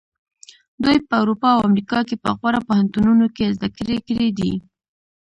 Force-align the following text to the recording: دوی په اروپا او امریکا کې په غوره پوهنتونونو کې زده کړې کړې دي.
دوی 0.83 0.97
په 1.07 1.13
اروپا 1.21 1.49
او 1.55 1.61
امریکا 1.69 1.99
کې 2.07 2.15
په 2.23 2.29
غوره 2.37 2.59
پوهنتونونو 2.67 3.25
کې 3.35 3.53
زده 3.55 3.69
کړې 3.77 3.97
کړې 4.07 4.29
دي. 4.39 4.53